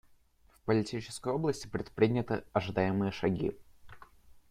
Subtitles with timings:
[0.55, 3.53] В политической области предприняты ожидаемые шаги.